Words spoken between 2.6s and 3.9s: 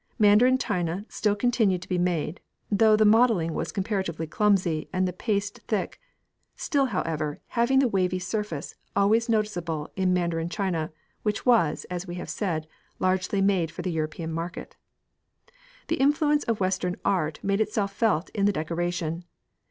though the modelling was